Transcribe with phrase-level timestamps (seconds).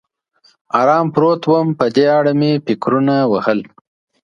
[0.79, 3.59] ارام پروت ووم، په دې اړه مې فکرونه وهل.